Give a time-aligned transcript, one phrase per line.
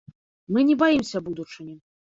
[0.57, 1.81] Мы не баімся будучыні.